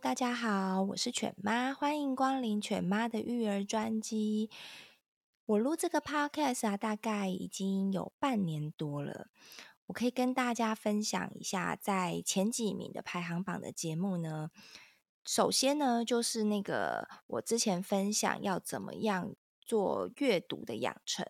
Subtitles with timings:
[0.00, 4.48] 大家好，我是犬妈，欢迎光临犬妈的育儿专机。
[5.44, 9.26] 我录这个 podcast 啊，大概已经有半年多了。
[9.86, 14.50] 我可以跟大家分享一下，在前几名的排行榜的节目呢。
[15.24, 21.26] 首先呢，就是那个我之前分享要怎么样做阅读的养成。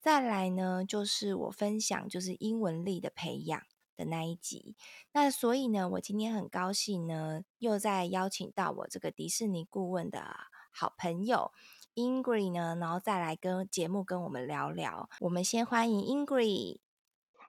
[0.00, 3.62] 再来呢，就是我分享就是英文力的培养
[3.98, 4.76] 的那一集。
[5.12, 10.36] 那所以呢，我今天很高兴呢，又再邀请到我这个迪士尼顾问的
[10.70, 11.52] 好朋友。
[11.94, 15.10] Ingrid 呢，然后再来跟节目跟我们聊聊。
[15.18, 16.78] 我们先欢迎 Ingrid。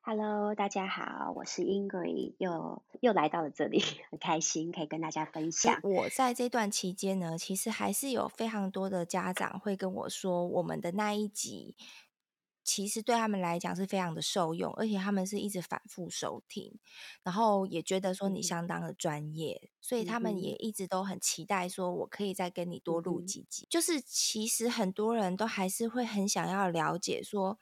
[0.02, 5.80] Hello，大家好，我是 Ingrid，又又来到了这里， 很开心可以跟大家分享。
[5.84, 11.76] 我在这段期间呢，其实还是有非常多的家长会跟我说，我们的那一集。
[12.72, 16.78] 其实对他们来讲是非常的受用，而且他们是一直反复收听，
[17.24, 23.66] 然后也觉得说你相当的专业，嗯、所以他们也一直都很期待说，我可以再跟你多录几集。
[23.66, 27.58] 嗯、就是其实很多人都还是会很想要了解说，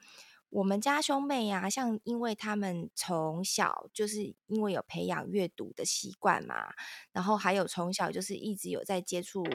[0.49, 6.73] 我们家兄妹啊，像因为他们从小就是因为有培养阅读的习惯嘛，
[7.13, 9.45] 然后还有从小就是一直有在接触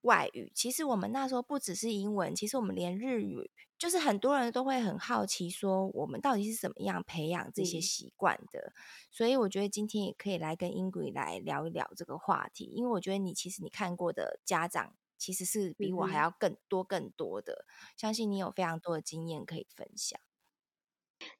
[0.00, 0.50] 外语。
[0.54, 3.50] 其实我们那时候不只是英文，其实我们连日语。
[3.82, 8.60] 就是很多人都会很好奇，说我们到底是怎么样培养这些习惯的？
[8.60, 8.72] 嗯、
[9.10, 20.20] 所以我觉得今天也可以来跟 Ingrid 来聊一聊这个话题，因为我觉得你其实你看过的家长其实是比我还要更多更多的，嗯、相信你有非常多的经验可以分享。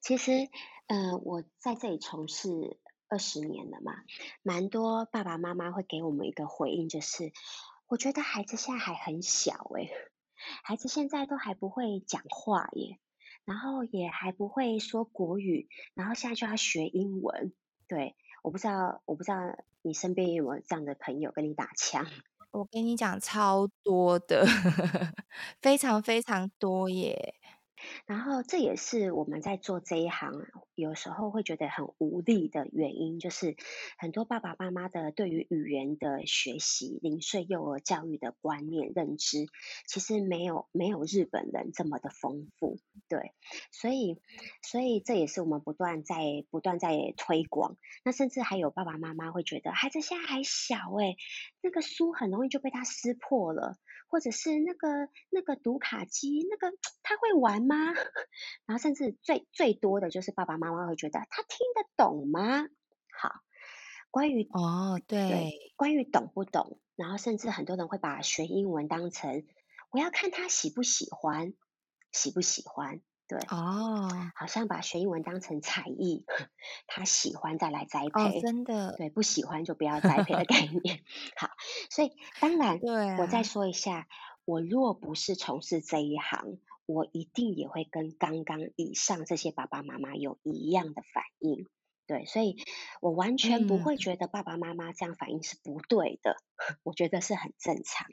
[0.01, 0.49] 其实，
[0.87, 3.93] 呃，我在这里从事二十年了嘛，
[4.41, 7.31] 蛮多爸爸妈妈会给我们一个回应，就是
[7.87, 10.12] 我觉得孩子现在还很小、欸，诶。
[10.63, 12.99] 孩子现在都还不会讲话耶，
[13.45, 17.53] 然后也还不会说国语，然后现在就要学英文。
[17.87, 19.37] 对，我不知道，我不知道
[19.81, 22.05] 你身边有没有这样的朋友跟你打枪？
[22.51, 24.45] 我跟你讲，超多的，
[25.61, 27.35] 非常非常多耶。
[28.05, 30.33] 然后这也是我们在做这一行，
[30.75, 33.55] 有时候会觉得很无力的原因，就是
[33.97, 39.47] 很多爸爸妈妈的对于语言的学习、零岁幼儿教育的观念认知，
[39.87, 43.31] 其实没有没有日本人这么的丰富，对，
[43.71, 44.19] 所以
[44.61, 47.77] 所以这也是我们不断在不断在推广。
[48.03, 51.17] 那甚至还有爸爸妈妈会觉得孩子现在还小诶，
[51.61, 53.77] 那个书很容易就被他撕破了。
[54.13, 57.75] 或者是那个那个读卡机，那个他会玩吗？
[58.67, 62.67] 然后甚至最最多的就是爸爸妈妈会觉得他听得懂吗？
[63.19, 63.41] 好，
[64.11, 69.47] 关于哦对，对，关于懂不懂，然后甚至很多人会把学英文当成
[69.89, 71.55] 我要看他喜不喜欢，
[72.11, 73.01] 喜不喜欢。
[73.27, 76.25] 对哦，好像把学英文当成才艺，
[76.87, 80.99] 他喜欢再来栽培，哦、真的，对，不喜欢就不要栽培的概念。
[81.37, 81.49] 好，
[81.89, 84.07] 所以当然，对、啊，我再说一下，
[84.45, 91.67] 我若不是从事这一行，我一定也会跟刚刚以上这些爸爸妈妈有一样的反应。
[92.13, 92.57] 对，所以
[93.01, 98.07] 我完全不会觉得爸爸妈妈这样反应是不对的，嗯、 我觉得是很正常。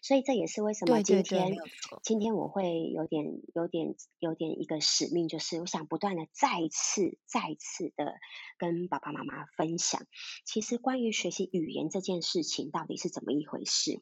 [0.00, 1.56] 所以这也是为什么今天
[2.04, 8.14] 今天我会有点有点有点一个使命，就是我想不断的再次再次的
[8.58, 10.06] 跟爸爸妈妈分享，
[10.44, 14.00] 其实关于学习语言这件事情到底是怎么一回事？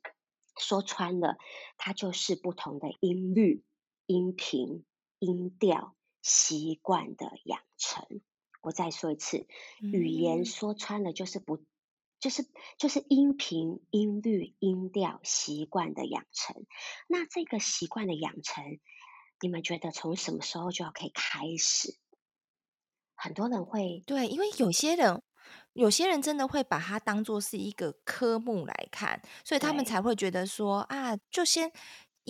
[0.58, 1.38] 说穿了，
[1.78, 3.64] 它就是不同的音律、
[4.04, 4.84] 音频、
[5.18, 8.20] 音调习惯的养成。
[8.60, 9.46] 我再说一次，
[9.80, 11.64] 语言说穿了就是不，
[12.18, 12.46] 就是
[12.78, 16.66] 就是音频、音律、音调、习惯的养成。
[17.08, 18.64] 那这个习惯的养成，
[19.40, 21.96] 你们觉得从什么时候就要可以开始？
[23.14, 25.22] 很多人会对，因为有些人，
[25.72, 31.72] 有些人真的会把它当做是一个科目来看，所以他们才会觉得说啊，就先。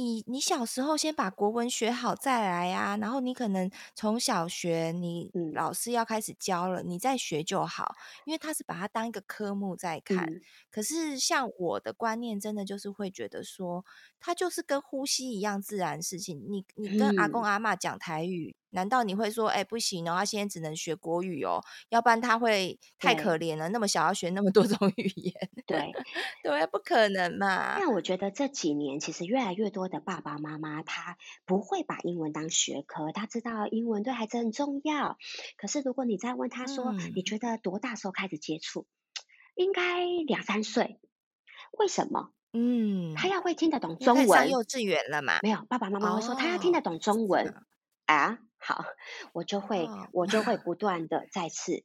[0.01, 7.95] 你你小时候先把国文学好再来啊，然后你可能从小学你老师要开始教了，嗯、你再学就好，
[8.25, 10.25] 因为他是把它当一个科目在看。
[10.25, 13.85] 嗯、可是像我的观念，真的就是会觉得说，
[14.19, 16.43] 它就是跟呼吸一样自然事情。
[16.49, 23.69] 你你跟阿公阿妈讲台语，难道你会说，哎，不行哦，他现在只能学国语哦，要不然他会太可怜了。
[23.71, 25.35] 那么小要学那么多 种语言，
[25.67, 25.93] 对
[26.43, 27.79] 对，不可能嘛。
[27.79, 35.19] 那我觉得这几年其实越来越多的爸爸妈妈，他不会把英文当学科，他知道英文对孩子很重要。
[35.57, 38.87] 可是如果你再问他说，嗯、你觉得多大时候开始接触？
[39.55, 41.01] 应该两三岁。
[41.73, 42.31] 为什么？
[42.53, 44.27] 嗯，他要会听得懂中文。
[44.27, 45.39] 上幼稚园了嘛？
[45.43, 47.55] 没有，爸爸妈妈会说他要听得懂中文。
[48.11, 48.85] 哦啊，好，
[49.33, 50.09] 我就会，oh.
[50.13, 51.85] 我就会不断的再次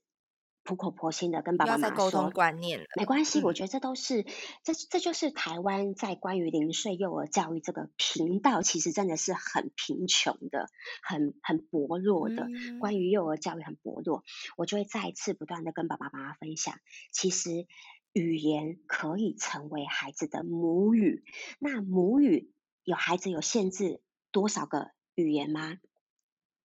[0.63, 4.25] 苦口婆心的跟爸爸妈妈说，沟通观念了，没关系，嗯、我觉得这都是，
[4.63, 10.67] 这这就是台湾在关于零岁幼儿教育这个频道，其实真的是很贫穷的，
[11.03, 14.23] 很很薄弱的，嗯、关于幼儿教育很薄弱，
[14.57, 16.79] 我就会再次不断的跟爸爸妈妈分享，
[17.11, 17.67] 其实
[18.13, 21.23] 语言可以成为孩子的母语，
[21.59, 22.51] 那母语
[22.83, 24.01] 有孩子有限制
[24.31, 25.77] 多少个语言吗？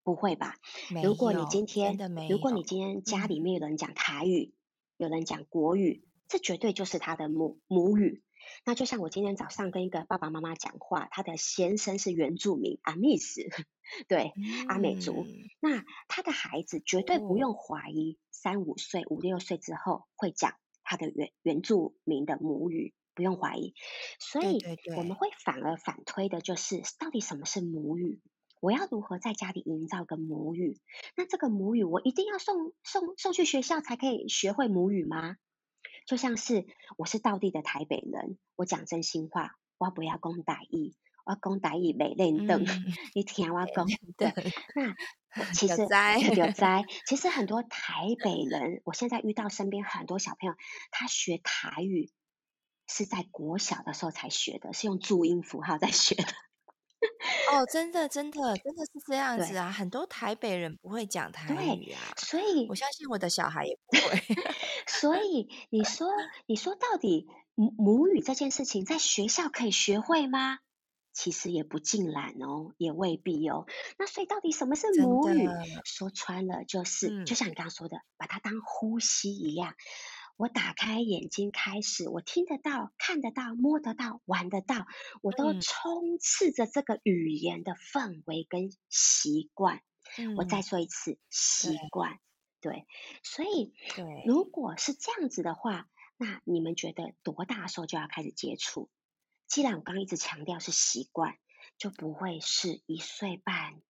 [0.02, 0.56] 不会吧？
[1.02, 1.97] 如果你今天，
[2.29, 4.55] 如果你今天家里面有人讲台语，嗯、
[4.97, 8.23] 有人讲国语，这绝对就是他的母母语。
[8.64, 13.43] 那就像我今天早上跟一个爸爸妈妈讲话，他的先生是原住民阿密斯，
[14.08, 15.26] 对，嗯、阿美族。
[15.61, 23.75] 那他的孩子绝对不用怀疑，三五岁、五六岁之后会讲他的原原住民的母语，不用怀疑。
[24.19, 24.58] 所以
[24.97, 28.20] 我们会反而反推的就是，到底什么是母语？
[28.61, 30.79] 我要如何在家里营造个母语？
[31.17, 35.37] 那这个母语我一定要送送送去学校才可以学会母语吗？
[36.07, 36.67] 就像是
[36.97, 42.67] 我是道地的台北人，我讲真心话，我不要讲歹意，我要讲台语没练凳，嗯、
[43.15, 43.87] 你听我讲。
[44.19, 44.33] 对，
[44.75, 46.85] 那其实有灾，有在。
[47.07, 50.55] 其实很多台北人，我现在遇到身边很多小朋友，
[50.91, 52.11] 他学台语
[52.87, 56.25] 是在国小的时候才学的，是用注音符号在学的。
[57.52, 59.70] 哦，真的，真的，真的是这样子啊！
[59.70, 64.37] 很多台北人不会讲台语啊，所以我相信我的小孩也不会。
[64.87, 66.08] 所以你说，
[66.47, 70.58] 你说到底母母语这件事情在学校可以学会吗？
[71.12, 73.67] 其实也不尽然哦，也未必哦。
[73.99, 75.49] 那所以到底什么是母语？
[75.85, 79.75] 说穿了就是，嗯、就像你刚刚说的，把它当呼吸一样。
[80.41, 84.87] 我打开眼睛，开始我听得到、看得到、摸得到、玩得到，
[85.21, 89.83] 我都充斥着这个语言的氛围跟习惯。
[90.17, 92.21] 嗯、我再说一次，习惯。
[92.59, 92.87] 对，对，
[93.23, 98.89] 所以，对，如果是这样子的话，那你们觉得多大时候就要开始接触？
[99.47, 101.37] 既然我刚刚一直强调是习惯，
[101.77, 103.83] 就不会是一岁半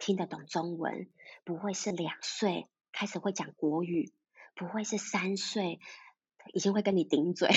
[0.00, 1.08] 听得懂中文，
[1.44, 4.12] 不会是两岁开始会讲国语。
[4.56, 5.78] 不会是三岁
[6.54, 7.48] 已经会跟你顶嘴，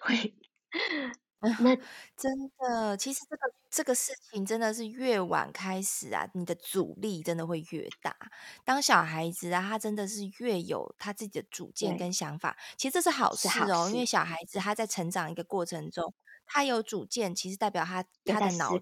[0.00, 0.34] 会
[1.40, 1.76] 那
[2.16, 8.16] 真的，其实这个这个事情真的是越晚开始啊，你的阻力真的会越大。
[8.64, 16.12] 当小孩子啊，他真的是越有他自己的主见跟想法，其实这是好事哦，因为小孩子他在成长一个过程中，
[16.46, 18.80] 他有主见，其实代表他他的脑子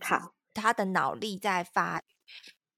[0.55, 2.03] 他的脑力在发育。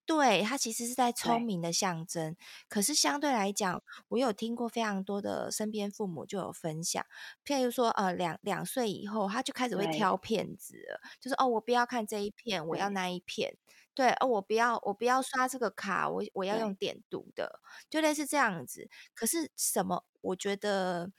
[0.06, 2.36] 对，他其实是在聪明的象征，
[2.68, 7.04] 可是相对来讲，我有听过非常多的身边父母就有分享，
[7.44, 13.56] 譬如说，呃，两两岁以后，他就开始会挑片子了，就是哦，我不要看这一片，我要那一片，
[13.94, 17.60] 对，哦，我不要，我不要刷这个卡，我我要用点读的，
[17.90, 18.88] 就类似这样子。
[19.12, 20.04] 可是什么？
[20.20, 21.10] 我觉得。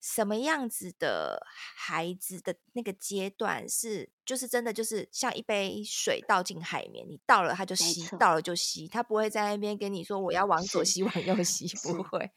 [0.00, 12.30] 什么样子的孩子的那个阶段是，就是真的就是像一杯水倒进海绵，你倒了它就吸，倒了就吸，他不会在那边跟你说我要往左吸往右吸，不会。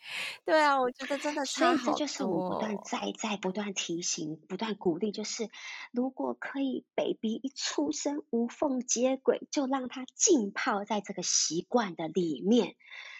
[0.43, 1.77] 对啊，我觉得真的差好多。
[1.77, 5.49] 所以这就是我不断在在不断提醒、不断鼓励，就是
[5.91, 12.75] 如果可以，baby 一出生无缝接轨，就让他浸泡在这个习惯的里面，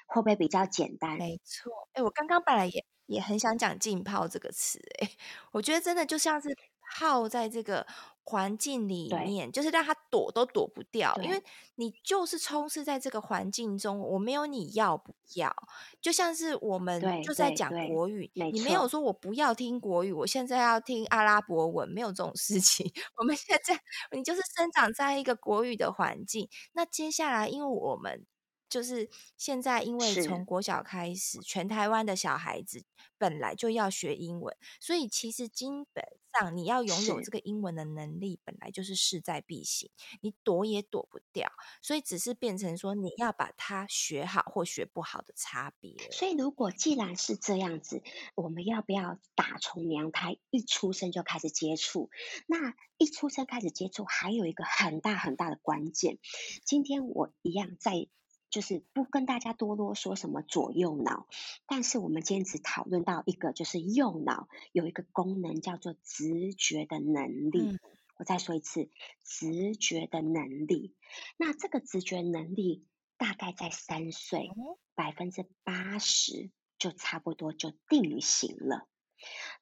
[0.05, 1.17] 会不会比较简单？
[1.17, 1.87] 没错。
[1.93, 2.85] 哎，我刚刚本来也。
[3.13, 5.09] 也很想讲浸泡这个词，哎，
[5.51, 6.49] 我觉得真的就像是
[6.95, 7.85] 泡在这个
[8.23, 11.41] 环境里面，就是让他躲都躲不掉，因为
[11.75, 13.99] 你就是充斥在这个环境中。
[13.99, 15.53] 我没有你要不要，
[16.01, 22.91] 就像是我们就在讲国语，你没有说我不要听国语，我现在要听阿拉伯文，没有这种事情。
[23.17, 23.79] 我们现在
[24.11, 28.25] 你就是生长在一个国语的环境，那接下来因为我们。
[28.73, 32.83] 就是现在，因为从国小开始，全台湾的小孩子
[33.19, 36.03] 本来就要学英文，所以其实基本
[36.33, 41.51] 上你要拥有这个英文的能力，本来就是势在必行，你躲也躲不掉。
[41.83, 45.95] 所以只是变成说你要把它学好或学不好的差别。
[46.09, 48.01] 所以如果既然是这样子，
[48.33, 52.09] 我们要不要打从娘胎一出生就开始接触？
[52.47, 56.17] 那一出生开始接触，还有一个很大很大的关键。
[56.65, 58.07] 今天我一样在。
[58.53, 61.27] 就是不跟大家多啰嗦什么左右脑，
[61.65, 67.71] 但是我们今天只讨论到一个，就是右脑有一个功能叫做直觉的能力。
[67.71, 67.79] 嗯、
[68.15, 68.91] 我再说一次，
[69.23, 70.93] 直觉的能力。
[71.35, 72.85] 那这个直觉能力
[73.17, 74.51] 大概在三岁，
[74.93, 78.87] 百分之八十就差不多就定型了。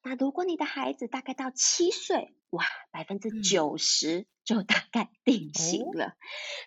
[0.02, 6.08] 那如果你的孩子大概到七岁，哇，百分之九十就大概定型了。
[6.08, 6.16] 嗯、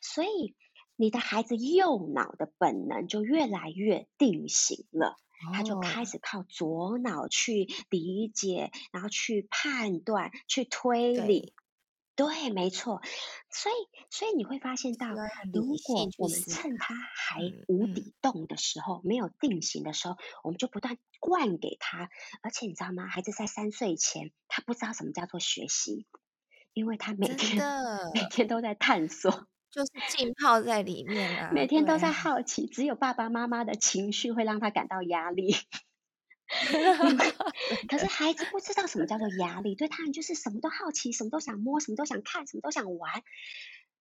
[0.01, 0.55] 所以。
[0.95, 5.17] 你的孩子右脑的本能就越来越定型了，
[5.53, 11.53] 他就开始靠左脑去理解，然后去判断、去推理。
[12.15, 13.01] 对，对，没错。
[13.49, 13.75] 所以，
[14.09, 15.07] 所以你会发现到，
[15.53, 22.09] 如果我们趁他还无底洞的时候，没有定型的时候，我们就不断灌给他。
[22.41, 23.05] 而且你知道吗？
[23.07, 26.05] 孩子在三岁前，他不知道什么叫做学习，
[26.71, 27.61] 因为他每天
[28.13, 29.45] 每天都在探索。
[29.75, 35.53] 就是浸泡在里面啊，每天都在好奇，只有爸爸妈妈的情绪会让他感到压力。
[37.89, 43.21] 可是孩子不知道什么叫做压力，对他们就是什么都好奇，什么都想摸，什么都想看，什么都想玩。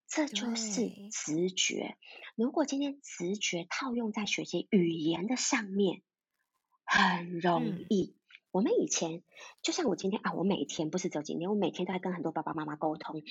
[0.07, 1.97] 这就是直觉。
[2.37, 6.03] 如果今天直觉套用在学习语言的上面，
[6.85, 8.15] 很容易。
[8.17, 8.24] 嗯
[8.55, 9.21] 我们以前
[9.61, 13.21] 就像我今天啊，我每天不是只有今天，我每天都在跟很多爸爸妈妈沟通。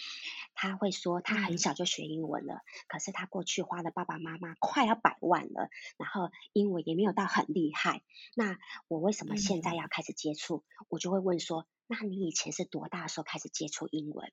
[0.53, 8.03] 他会说他很小就学英文了，可是他过去花了爸爸妈妈快要百万了，然后英文也没有到很厉害。
[8.37, 10.63] 那我为什么现在要开始接触？
[10.91, 14.31] 我就会问说，那你以前是多大的时候开始接触英文？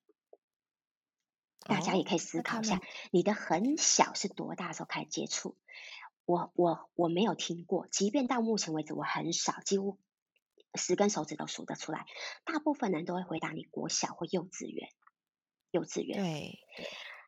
[1.60, 5.56] 大家也可以思考一下，你的很小是多大的时候开始接触？
[6.26, 9.98] 我我我没有听过，即便到目前为止，我很少，几乎。
[10.74, 12.06] 十根手指都数得出来，
[12.44, 14.88] 大部分人都会回答你国小或幼稚园，
[15.70, 16.22] 幼稚园。
[16.22, 16.58] 对，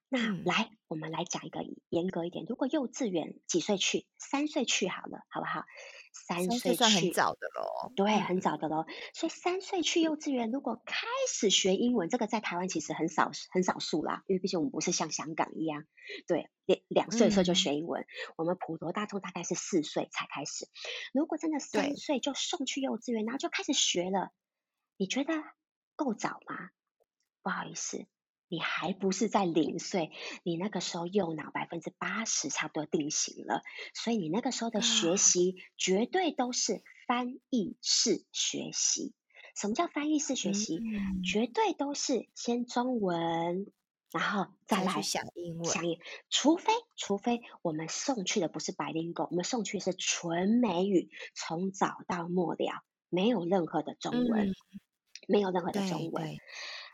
[0.08, 4.06] 那、嗯、来，我们来讲一个严格一点，如果幼稚园几岁去？
[4.18, 5.64] 三岁去好了，好不好？
[6.14, 8.86] 三岁去，算很早的喽，对，很早的喽。
[9.12, 15.84] 所以三岁去幼稚园，如果开始学英文，这个在台湾其实很少，很少数啦，因为毕竟我们不是像香港一样，
[16.26, 18.02] 对，两两岁的时候就学英文。
[18.02, 18.06] 嗯、
[18.36, 20.68] 我们普罗大众大概是四岁才开始。
[21.12, 24.30] 如果真的三岁就送去幼稚园，然后就开始学了，
[24.96, 25.34] 你觉得
[25.96, 26.70] 够早吗？
[27.42, 28.06] 不好意思。
[28.54, 30.12] 你还不是在零岁，
[30.44, 33.62] 你那个时候右脑百分之八十差不多定型了，
[33.94, 39.12] 所以你那个时候的学习绝对都是翻译式学习。
[39.56, 40.76] 什么叫翻译式学习？
[40.76, 43.66] 嗯、绝对都是先中文，
[44.12, 45.64] 然后再来想英文。
[45.64, 45.98] 想英，
[46.30, 54.54] 除非除非我们送去的不是 bilingual，我们送去的是纯美语，从早到末了没有任何的中文，嗯、
[55.26, 56.36] 没有任何的中文。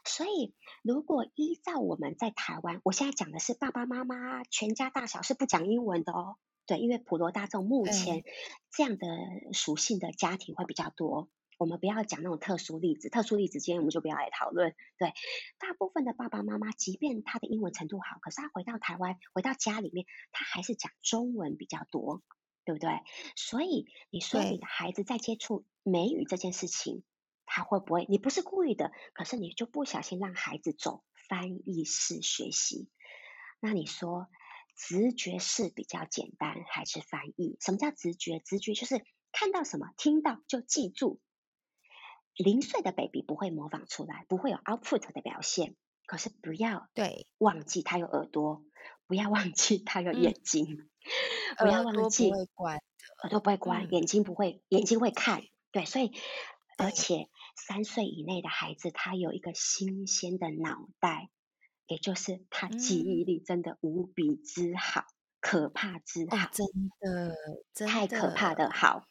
[0.04, 6.36] 所以，如果依照我们在台湾，我现在讲的是爸爸妈妈全家大小是不讲英文的哦。
[6.66, 8.22] 对，因为普罗大众目前
[8.70, 9.06] 这样的
[9.52, 11.28] 属性的家庭会比较多。
[11.58, 14.74] 我们不要讲那种特殊例子，特殊例子今天我们就不要来讨论。
[14.96, 15.12] 对，
[15.58, 22.22] 大部分的爸爸妈妈，即便他的英文程度好，可是他回到台湾，回到家里面，他还是讲中文比较多，
[22.64, 22.88] 对不对？
[23.36, 27.02] 所以你说你的孩子在接触美语这件事情。
[27.52, 28.06] 他会不会？
[28.08, 32.88] 你不是故意的，可是你就不小心让孩子走翻译式学习。
[33.58, 34.28] 那你说
[34.76, 37.58] 直觉是比较简单还是翻译？
[37.60, 38.38] 什么叫直觉？
[38.38, 41.20] 直觉就是看到什么、听到就记住。
[42.36, 45.74] 零岁的 baby 不会模仿出来，不会有 output 的表现。
[46.06, 48.62] 可是不要对忘记他有耳朵，
[49.08, 50.88] 不要忘记他有眼睛，
[51.56, 52.82] 嗯、不要忘记耳朵不会关，
[53.22, 55.42] 耳朵不会关，眼睛不会，眼睛会看。
[55.72, 56.12] 对，所以
[56.78, 57.28] 而且。
[57.56, 61.30] 三岁以内的孩子，他有一个新鲜的脑袋，
[61.86, 66.66] 也就是他记忆力真的无比之好，嗯、可怕之好，哦、真
[67.00, 67.34] 的，
[67.74, 69.04] 真的太可怕的好。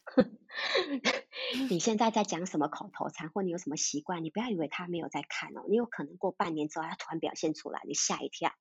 [1.70, 8.52] 你现在在讲什么口头禅，或你有什么习惯，你不要以为他没有在看哦，你有可能过半年之后，他突然表现出来，你吓一跳，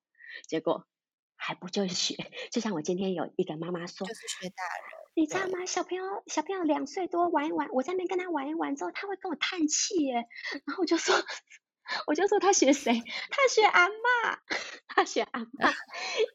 [0.48, 0.86] 结果
[1.36, 2.16] 还不就是学？
[2.50, 4.97] 就像我今天有一个妈妈说，就是学大人。
[5.18, 5.66] 你知道吗？
[5.66, 10.14] 小朋友，小朋友两岁多玩一玩，我在那边跟他玩一玩之后，他会跟我叹气耶。
[10.64, 11.12] 然后我就说，
[12.06, 13.02] 我就说他学谁？
[13.28, 14.38] 他学阿嬷，
[14.86, 15.74] 他学阿嬷，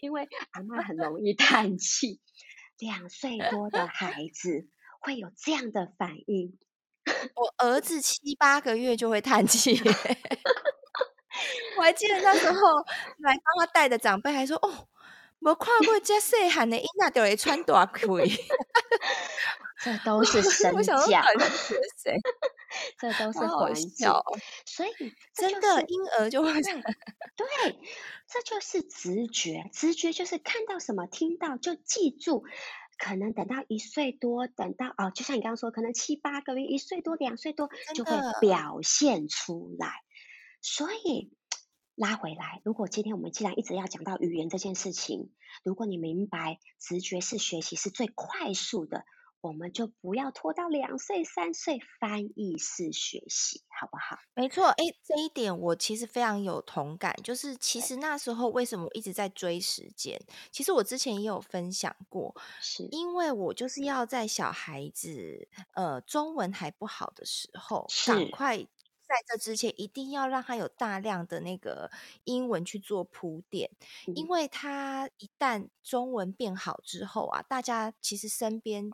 [0.02, 2.20] 因为阿嬷很容易叹气。
[2.78, 4.68] 两岁多的孩子
[5.00, 6.58] 会有这样的反应。
[7.36, 9.80] 我儿子七八个月就会叹气。
[11.78, 12.60] 我还记得那时候
[13.20, 14.90] 来帮他带的长辈还说：“哦，
[15.44, 18.20] 没看过这细汉的婴儿就会穿大裤。”
[19.84, 20.96] 这都是身教，
[22.02, 22.18] 谁？
[22.98, 24.10] 这都是环境，
[24.66, 26.72] 所以真的婴儿就会对，
[27.36, 27.80] 对，
[28.26, 29.70] 这就是直觉。
[29.74, 32.46] 直觉就是看到什么，听到就记住。
[32.98, 39.92] 可能等到一岁多，等到哦，就像你刚刚说，可能七八个月，一岁多、两岁多就会表现出来。
[40.62, 41.34] 所以
[41.96, 45.32] 拉回来，如果今天我们既然一直要讲到语言这件事情，
[45.64, 49.06] 如果你明白直觉式学习是最快速的。
[49.44, 54.18] 我们就不要拖到两岁三岁翻译式学习，好不好？
[54.36, 57.14] 没错，哎，这一点我其实非常有同感。
[57.22, 60.18] 就是其实那时候为什么我一直在追时间？
[60.50, 68.66] 其实我之前也有分享过，是因为我就是要在小孩子呃中文还不好的时候，赶快
[69.13, 71.91] 在这之前一定要让他有大量的那个
[72.24, 73.70] 英文去做铺垫，
[74.08, 78.91] 嗯、因为他一旦中文变好之后啊，大家其实身边。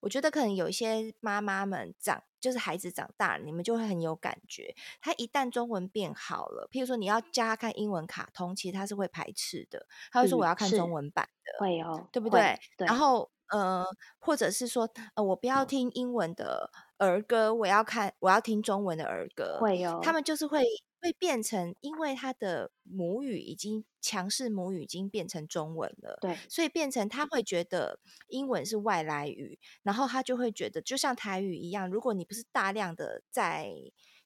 [0.00, 4.74] 我觉得可能有一些妈妈们长，就是孩子长大了，你们就会很有感觉。
[5.00, 12.58] 他一旦中文变好了，譬如说你要教他看英文卡通，其实他是会排斥的，他会说我要看中文版的，会哦，对不对？
[12.76, 12.86] 对。
[12.86, 13.84] 然后呃，
[14.18, 20.00] 或者是说呃，我不要听英文的儿歌，我要看我要听中文的儿歌，会哦。
[20.02, 20.62] 他们就是会。
[21.02, 33.70] 会变成，因为他的母语已经强势母语已经变成中文了，对，所以变成他会觉得英文是外来语，然后他就会觉得，就像台语一样，如果你不是大量的在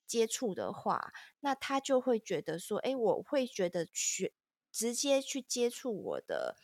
[0.04, 4.32] 接触的话，那他就会觉得说，哎，我会觉得学
[4.72, 6.56] 直接去接触我的。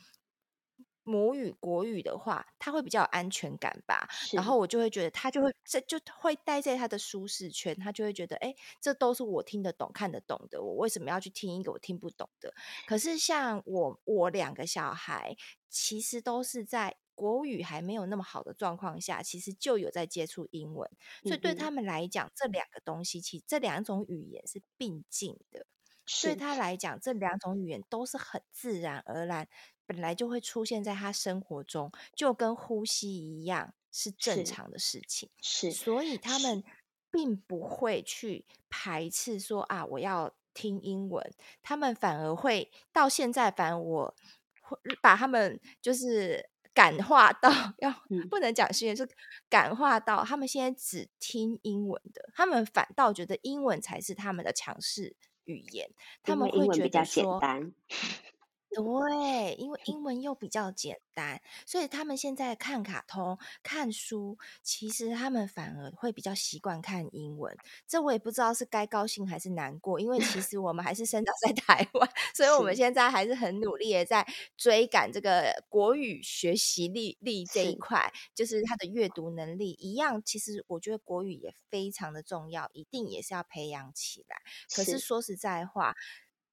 [1.10, 4.08] 母语国语的话，他会比较有安全感吧。
[4.32, 12.54] 然后我就会觉得他就会这就会待在他的舒适圈，他就会觉得，哎，这都是我听得懂、看得懂的，我为什么要去听一个我听不懂的？
[12.86, 15.36] 可是像我我两个小孩，
[15.68, 20.88] 其实都是在国语还没有那么好的状况下，其实就有在接触英文，
[21.24, 25.66] 所以对他们来讲，这两个东西其实这两种语言是并进的。
[26.22, 29.46] 对他来讲，这两种语言都是很自然而然。
[29.90, 35.28] 本来就会出现在他生活中，就跟呼吸一样，是正常的事情。
[35.42, 36.62] 是，是，所以他们
[37.10, 41.34] 并不会去排斥说啊，我要听英文。
[41.60, 44.14] 他们反而会到现在，反而我
[44.60, 49.08] 会把他们就是感化到要，嗯、不能讲训练，是
[49.48, 52.30] 感化到他们现在只听英文的。
[52.32, 55.90] 他们反倒觉得英文才是他们的强势语言，
[56.22, 57.40] 他们会觉得说。
[58.72, 67.56] 对，因为 英文又比较简单，所以他们现在看卡通、看书，其实他们反而会比较习惯看英文。
[67.88, 74.24] 这我也不知道是该高兴还是难过，因为其 实我们还是生长在台湾，所以我们现在还是很努力的在
[74.56, 80.22] 追赶这个国语学习力力这一块，就是他的阅读能力一样。
[80.24, 84.36] 其实我觉得国语也非常的重要，一定也是要培养起来。
[84.72, 85.96] 可是说实在话，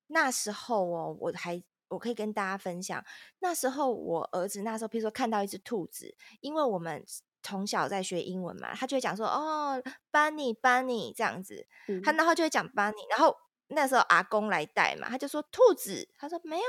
[0.08, 1.62] 那时候哦，我还。
[1.90, 3.04] 我可以跟大家分享，
[3.40, 7.04] 那时候我儿子那时候，譬如说看到一只兔子，因为我们
[7.44, 13.36] 从小在学英文嘛，他就会讲说哦，bunny bunny 这样子，嗯、他然后就会讲 bunny，然后
[13.68, 16.64] 那时候阿公来带嘛，他就说兔子，他说没有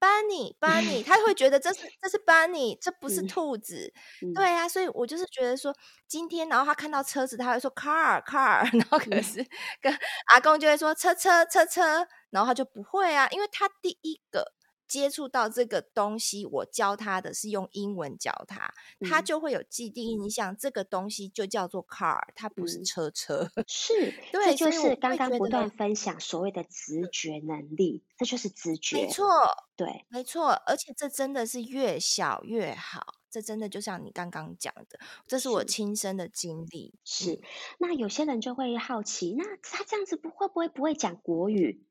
[0.00, 5.74] bunny bunny，他会觉得这是这是 bunny，这不是兔子，嗯、对啊，所以我就是觉得说
[6.08, 9.46] 今天，然后他看到车子，他会说 car car， 然后可是
[9.82, 9.92] 跟
[10.32, 14.54] 阿公就会说车车车车，然后他就不会啊，因为他第一个。
[14.92, 23.50] 接触到这个东西，我教他的是用英文教他，嗯、他就会有既定印象，这个东西就叫做 car，它不是车车。
[23.54, 28.96] 嗯、是， 对，这就是刚刚不断分享所谓的直觉能力，这就是直觉。
[28.96, 29.26] 没错，
[29.74, 36.92] 对，没错，而且这真的是越小越好，这真的就像你刚刚讲的，这是我亲身的经历。
[37.02, 37.40] 是，是，
[37.78, 41.86] 那有些人就会好奇，那他这样子不会不会不会讲国语？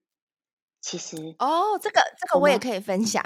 [0.92, 3.24] 其实哦，这个这个我也可以分享。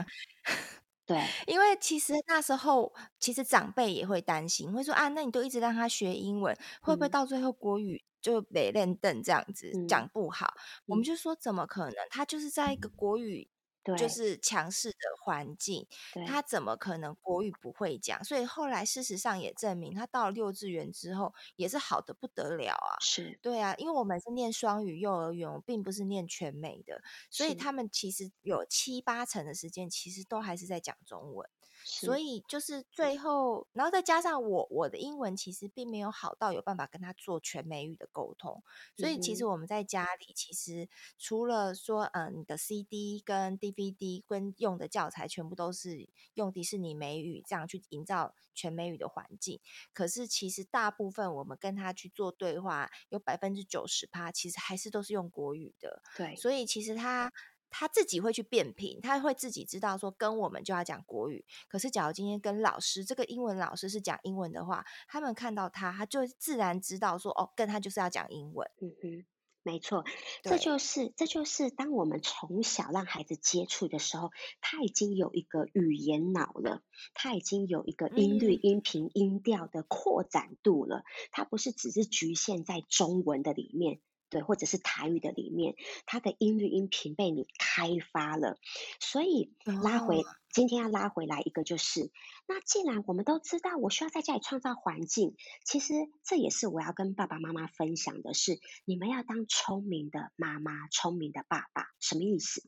[1.07, 10.53] 对， 因为其实那时候，其实长辈也会担心，会说啊，那你都一直让他学英文，会不会到最后国语就没练凳这样子讲不好？
[10.57, 11.95] 嗯、我们就说怎么可能？
[12.11, 13.49] 他就是在一个国语
[13.97, 15.87] 就是强势的环境，
[16.25, 18.23] 他怎么可能国语不会讲？
[18.23, 22.97] 所以后来事实上也证明，他到了幼稚园之后也是好的不得了啊。
[22.99, 31.49] 是对啊，因为我们是念双语幼儿园，我并不是念全美的，所以他们其实有七八成的时间其实都还是在讲中文。
[31.87, 38.63] 所以就是最后，然后再加上我我的英文其实并没有好到有办法跟他做全美语的沟通，
[38.97, 49.61] 所以其实我们在家里其实除了说，嗯，你的 CD 跟 DVD 跟用的教材全部都是用迪士尼美语这样去营造全美语的环境，
[49.93, 56.01] 可是其实大部分我们跟他去做对话，有百分之九十趴其实还是都是用国语的。
[56.17, 57.31] 对，所以其实他。
[57.77, 61.45] 他自己会去变频，他会自己知道说跟我们就要讲国语。
[61.67, 68.65] 可是，假如今天跟老师这个英文老师是讲英文的话，他们看到他，他就自然知道说哦，跟他就是要讲英文。
[68.79, 69.25] 嗯哼，
[69.61, 70.05] 没错，
[70.41, 76.81] 这就是这就是当我们从小让孩子接触的时候，他已经有一个语言脑了，
[77.13, 83.99] 他已经有一个音律、音频、音调的扩展度了，他不是只是局限在中文的里面。
[84.35, 88.57] 对，或者是台语的里面，它的音律音频被你开发了，
[88.99, 92.11] 所以拉回、哦、今天要拉回来一个就是，
[92.45, 95.93] 那既然我们都知道，我需要在家里创造环境，其实
[96.25, 102.61] 这也是我要跟爸爸妈妈分享的是，你们要当聪明的妈妈，聪明的爸爸，什么意思？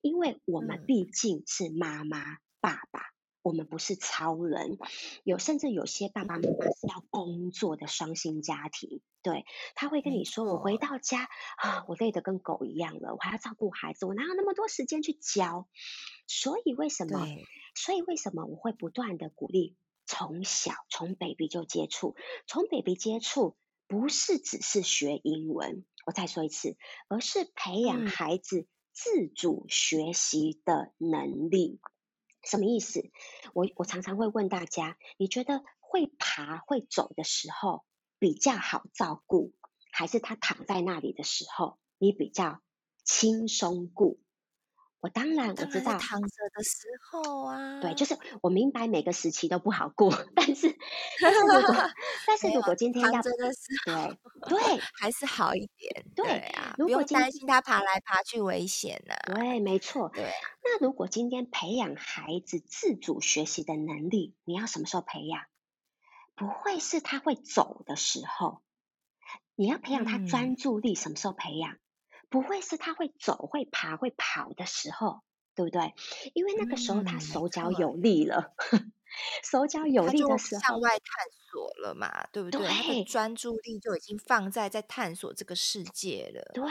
[0.00, 3.15] 因为我们毕竟是妈妈、嗯、爸爸。
[3.46, 4.76] 我们不是超人，
[5.22, 9.44] 有甚至有些爸爸妈妈是要工作的双薪家庭，对，
[9.76, 11.28] 他会跟你说：“我回到家
[11.58, 15.68] 啊，我累得跟狗一样了，我还要照顾孩子，我哪有那么多时间去教？”
[16.26, 17.24] 所以为什么？
[17.76, 22.16] 所以为什么我会不断的鼓励从小从 baby 就接触，
[22.48, 23.56] 从 baby 接触
[23.86, 31.78] 不是只是学英文，我再说一次，而是培养孩子自主学习的能力。
[32.46, 33.10] 什么意思？
[33.52, 37.84] 我我常常会问大家，你觉得会爬会走的时候
[38.18, 39.52] 比较好照顾，
[39.92, 42.62] 还是他躺在那里的时候你比较
[43.04, 44.20] 轻松顾？
[45.06, 50.76] 我当然我知道躺着的时候啊，对，就是我明白每个时期都不好过， 但是
[51.22, 51.90] 但是如果
[52.26, 54.16] 但是如果今天要躺的时候，
[54.48, 59.32] 对对，还是好一点，对啊，不用担心他爬来爬去危险呢、啊。
[59.32, 60.10] 对，没错。
[60.12, 60.28] 对，
[60.64, 65.44] 那如果今天培养孩子自主学习的能力，你要什么时候培养？
[66.34, 68.60] 不会是他会走的时候，
[69.54, 71.74] 你要培养他专注力，什么时候培养？
[71.74, 71.78] 嗯
[72.28, 75.22] 不会是他会走、会爬、会跑的时候，
[75.54, 75.94] 对不对？
[76.34, 78.92] 因为那个时候他手脚有力了， 嗯、
[79.44, 81.02] 手脚有力的时候，向外探
[81.50, 82.60] 索了嘛，对不对？
[82.60, 86.42] 对，他的专注力就已经放在在探索这个世界了。
[86.54, 86.64] 对，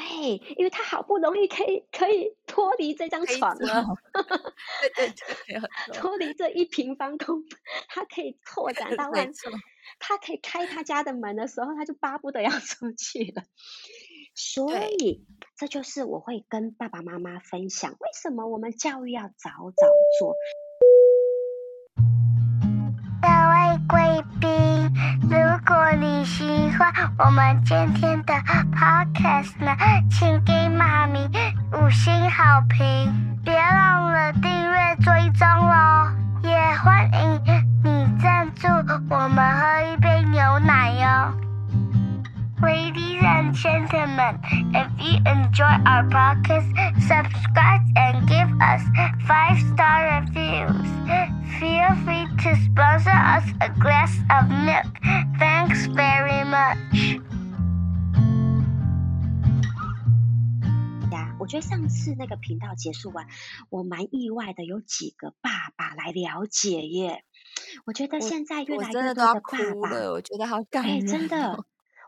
[0.57, 3.85] 因为他好不容易可以可以脱离这张床了，
[4.81, 5.13] 对对
[5.47, 9.27] 对，脱离这一平方公分，他可以拓展到外，
[9.99, 13.43] 他可以开他家的门的时候，他就巴不得要出去了。
[14.35, 15.25] 所以，
[15.57, 19.87] 这就是我会跟爸爸妈妈分享，为什么我们教育要早早
[20.19, 20.35] 做。
[23.21, 24.91] 各位贵宾，
[25.21, 26.43] 如果你喜
[26.77, 28.33] 欢我们今天的
[28.73, 29.71] podcast 呢，
[30.11, 31.25] 请给妈咪
[31.71, 34.94] 五星好评，别忘了订阅
[43.64, 44.38] gentlemen,
[44.74, 46.68] if you enjoy our podcast,
[47.09, 48.83] subscribe and give us
[49.26, 50.87] five star reviews.
[51.59, 54.92] Feel free to sponsor us a glass of milk.
[55.38, 57.20] Thanks very much.
[61.11, 63.26] 呀，我觉得上次那个频道结束完，
[63.70, 67.24] 我蛮意外的，有几个爸爸来了解耶。
[67.87, 69.40] 我觉得现在越来越多的爸爸，
[69.74, 71.64] 我，我觉得好感人，欸，真的。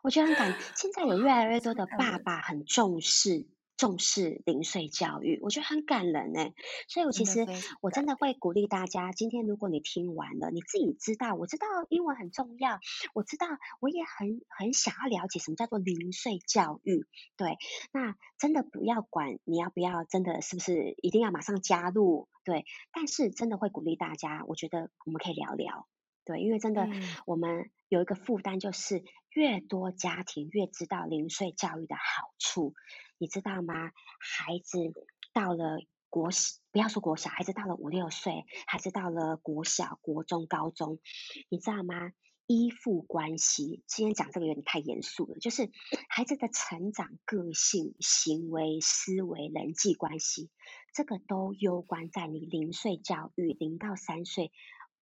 [0.07, 6.51] 我觉得很感，现在有越来越多的爸爸很重视重视零碎教育，我觉得很感人呢。
[6.87, 7.45] 所以，我其实
[7.81, 12.79] 我真的会鼓励大家，今天如果你听完了，你自己知道，我知道英文很重要，
[13.13, 13.47] 我知道
[13.81, 17.05] 我也很很想要了解什么叫做零碎教育。
[17.35, 17.57] 对，
[17.91, 22.29] 那真的不要管你要不要，真的是不是一定要马上加入？
[22.45, 25.85] 对，但是真的会鼓励大家，我觉得我们可以聊聊。
[26.23, 29.01] 对，因为真的，嗯、我们有一个负担，就是
[29.37, 32.73] 越多家庭越知道零碎教育的好处，
[33.19, 33.91] 你知道吗？
[34.19, 34.79] 孩子
[35.31, 35.77] 到了
[36.09, 40.97] 国小，不要说国小，孩子到了五六岁，孩子到了国小、国中、高中，
[41.49, 42.13] 你知道吗？
[42.47, 43.83] 依附关系。
[43.85, 45.69] 今天讲这个有点太严肃了，就是
[46.09, 50.49] 孩子的成长、个性、行为、思维、人际关系，
[50.95, 54.51] 这个都攸关在你零岁教育，零到三岁，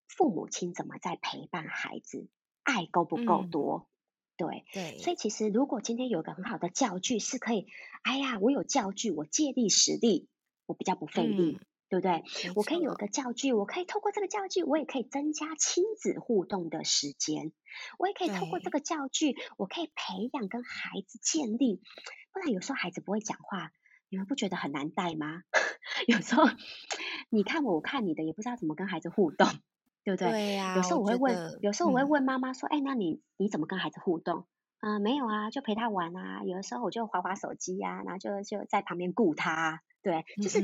[0.09, 2.27] 父母亲怎么在陪伴孩子，
[2.63, 3.87] 爱够不够多？
[4.35, 7.67] 嗯对，对，所以其实如果今天有一个很好的教具，是可以，
[8.03, 10.27] 哎呀，我有教具，我借力使力，
[10.65, 12.23] 我比较不费力，嗯、对不对？
[12.55, 17.53] 我可以有个教具，我可以透过这个教具，我也可以增加亲子互动的时间，
[17.97, 21.81] 我也可以透过这个教具，我可以培养跟孩子建立，
[22.33, 23.71] 不然有时候孩子不会讲话，
[24.09, 25.43] 你们不觉得很难带吗？
[26.07, 26.43] 有时候
[27.29, 29.47] 你看我，我看你的，也不知道怎么跟孩子互动。
[30.05, 30.31] 对不对？
[30.31, 34.45] 对呀、啊，有时候我会问，有时候我会问妈妈说：“哎、嗯，那你你怎么跟孩子互动？”
[34.79, 36.43] 啊、呃，没有啊，就陪他玩啊。
[36.43, 39.81] 有的时候我就滑滑手机呀、啊，然后就就在旁边顾他。
[40.03, 40.61] 对，就是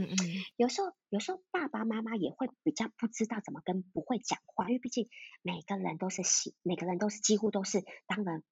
[0.55, 5.09] 有时候有时候爸爸妈妈也会比较不知道怎么跟不会讲话，因为毕竟
[5.41, 8.43] 每个人都是新，每个人都是几乎都是当人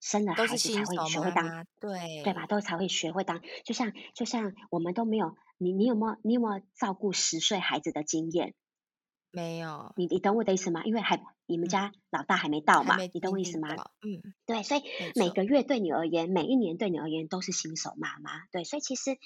[0.00, 2.44] 生了孩子才会学会当，对对吧？
[2.46, 8.54] 都才会学会当，就像就像我们都没有，你你有没有你有没有照顾十岁孩子的经验？
[9.30, 10.82] 没有，你你懂我的意思吗？
[10.84, 13.68] 因为还你们家老大还没到嘛，嗯、你懂我意思吗？
[14.00, 14.82] 嗯，对，所以
[15.14, 19.18] 每个月对你而言，每一年对你而言都是新手妈妈，对，所以其实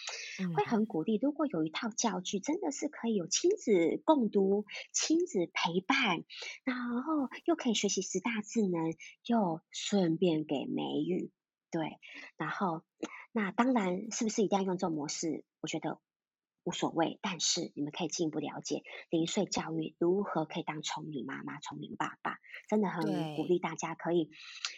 [0.56, 6.24] 会很鼓励，如果有一套教具，真的是可以有亲子共读、亲子陪伴，
[6.64, 11.30] 然后又可以学习十大智能，又顺便给美语，
[11.70, 11.98] 对，
[12.36, 12.82] 然后
[13.30, 15.44] 那当然是不是一定要用这种模式？
[15.60, 16.00] 我觉得。
[16.64, 24.30] 无所谓，但是你们可以进一步了解零岁教育如何可以当聪明妈妈、聪明爸爸，真的很鼓励大家可以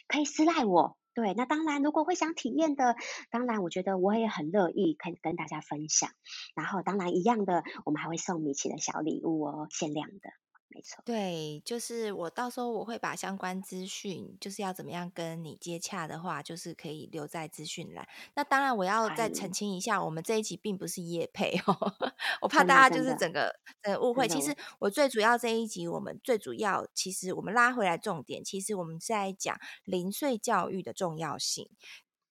[0.09, 0.97] 可以私赖我。
[1.15, 2.97] 对，那当然如果会想体验的，
[3.31, 6.11] 当然我觉得我也很乐意可以跟大家分享。
[6.57, 10.31] 然后当然一样的，我们还会送米奇的小礼物哦，限量的。
[10.75, 18.05] 没错，对，就是我到时候我会把相关资讯，就是要怎么样跟你接洽的话，就是可以留在资讯栏。
[18.35, 21.95] 那当然我要再澄清一下，我们这一集并不是业配哦，
[22.43, 24.27] 我怕大家就是整个呃误会。
[24.27, 31.71] 其实我最主要这一集，我们最主要其实我们拉回来重点，其实我们是在讲零碎教育的重要性，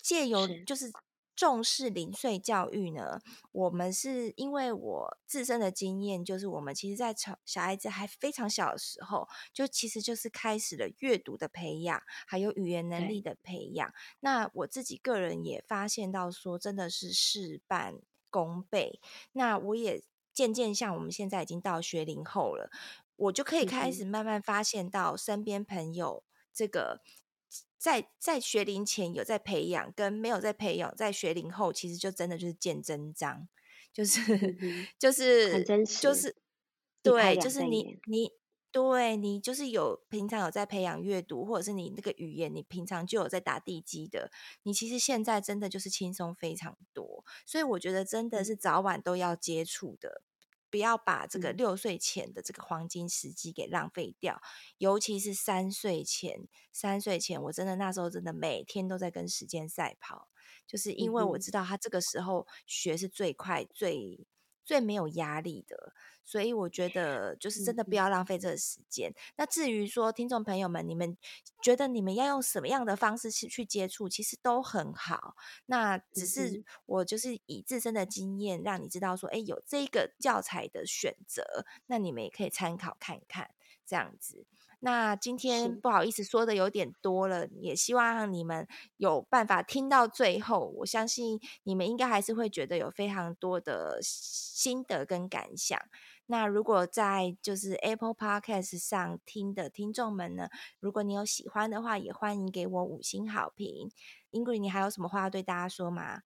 [0.01, 0.91] 借由就是。
[1.43, 3.19] 重视零岁教育呢？
[3.51, 13.93] 我们是因为我自身的经验，就是我们其实，在小小孩子还非常小的时候，就其实就是开始了阅读的培养，还有语言能力的培养。
[14.21, 17.95] 那我自己个人也发现到说，真的是事半
[18.29, 19.01] 功倍。
[19.34, 20.01] 那我也
[20.32, 22.71] 渐渐像我们现在已经到学龄后了，
[23.17, 27.01] 我就可以开始慢慢发现到身边朋友这个。
[27.77, 33.47] 在在学龄前有在培养，跟没有在培养，在学龄后其实就真的就是见真章，
[33.91, 34.21] 就是、
[34.61, 35.63] 嗯、就是
[35.99, 36.35] 就是
[37.01, 38.31] 对，就是你你
[38.71, 44.31] 对你就是有平常有在培养阅读，或者是你那个语言，你平常就有在打地基的，
[44.63, 50.21] 你其实现在真的就是轻松非常多，所以我觉得真的是早晚都要接触的。
[50.73, 56.47] 不要把这个六岁前的这个黄金时机给浪费掉，嗯、尤其是三岁前。
[56.71, 60.29] 三岁前，我真的那时候真的每天都在跟时间赛跑，
[60.65, 64.25] 就是因为我知道他这个时候学是最快、最
[64.63, 65.93] 最没有压力的。
[66.26, 69.10] 所以我觉得，就是真的不要浪费这个时间。
[69.10, 71.17] 嗯、那至于说，听众朋友们，你们
[71.62, 75.36] 觉得你们要用什么样的方式去去接触，其实都很好。
[75.65, 83.52] 那只是我就是以自身的经验，让你知道说，哎，有这个教材的选择，那你们也可以参考看看，
[83.86, 84.45] 这样子。
[84.85, 88.67] 那今天不好意思说的有点多了，也希望你们
[88.97, 90.73] 有办法听到最后。
[90.79, 95.79] 我相信你们应该还是会觉得有非常多的心得跟感想。
[96.25, 100.49] 那如果在就是 Apple Podcast 上听的听众们呢，
[100.81, 103.89] 如果你有喜欢的话，也欢迎给我五星好评。
[104.31, 106.23] Ingrid，你还有什么话要对大家说吗？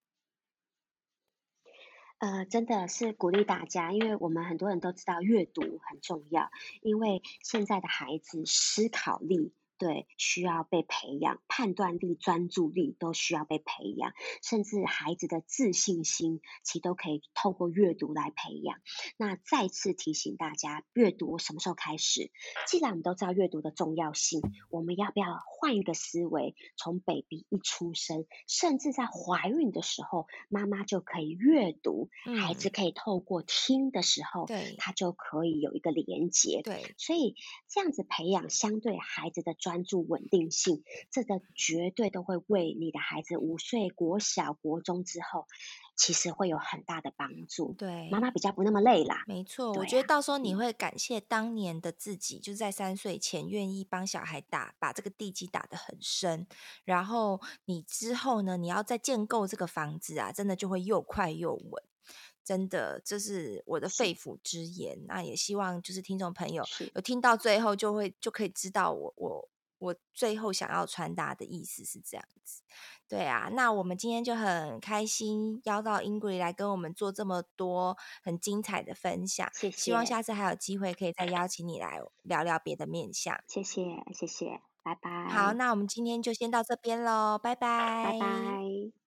[2.19, 6.49] 呃，真的是鼓励大家，因为我们很多人都知道阅读很重要，
[6.82, 9.53] 因为现在的孩子思考力。
[9.77, 14.11] 对，需要被培养，判断力、专注力都需要被培养，
[14.41, 18.79] 甚至孩子的自信心，其实都可以透过阅读来培养。
[19.17, 22.31] 那再次提醒大家，阅读什么时候开始？
[22.67, 26.55] 既然我们都知道阅读的重要性，我们要不要换一个思维？
[26.75, 36.63] 从 baby 一出生，甚至在怀孕的时候，妈妈就可以阅读，嗯、孩子可以透过听的时候，对，他就可以有一个连接。
[36.63, 37.35] 对，所以
[37.67, 39.55] 这样子培养，相对孩子的。
[39.67, 45.45] 专注稳定性，这个绝对都会为你的孩子五岁国小国中之后
[45.97, 47.73] 其实会有很大的帮助。
[47.73, 49.25] 对，妈妈比较不那么累啦。
[49.27, 56.47] 没错，啊、我觉得到时候你会感谢当年的自己，就是在三岁前愿意帮小孩打，把这个地基打得很深。
[56.86, 61.84] 然后你之后呢，你要再建构这个房子啊，真的就会又快又稳。
[62.45, 64.97] 真的，这是我的肺腑之言。
[65.06, 66.63] 那也希望就是听众朋友
[66.95, 72.63] 有听到最后，就会就可以知道我我我最后想要传达的意思是这样子。
[73.07, 79.49] 对啊，那我们今天就很开心邀到 Ingrid 来跟我们做这么多很精彩的分享。
[79.53, 79.77] 谢谢。
[79.77, 83.39] 希望下次还有机会可以再邀请你来聊聊别的面向。
[83.47, 85.29] 谢谢，谢谢，拜拜。
[85.29, 89.06] 好，那我们今天就先到这边喽，拜拜，拜拜。